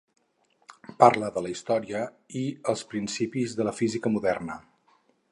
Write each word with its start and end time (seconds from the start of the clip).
Parla 1.01 1.27
de 1.35 1.43
la 1.47 1.51
història 1.51 2.01
i 2.39 2.41
els 2.73 2.83
principis 2.93 3.53
de 3.59 3.67
la 3.69 3.75
física 3.81 4.13
moderna. 4.15 4.57